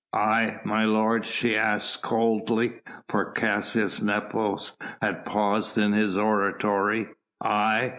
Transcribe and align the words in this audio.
"I, 0.13 0.61
my 0.65 0.85
lord?" 0.85 1.27
she 1.27 1.55
asked 1.55 2.01
coldly, 2.01 2.81
for 3.07 3.33
Caius 3.33 4.01
Nepos 4.01 4.75
had 4.99 5.25
paused 5.25 5.77
in 5.77 5.93
his 5.93 6.17
oratory, 6.17 7.07
"I? 7.39 7.89